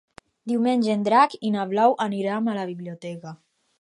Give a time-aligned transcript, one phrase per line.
[0.51, 3.37] Diumenge en Drac i na Blau aniran a la biblioteca.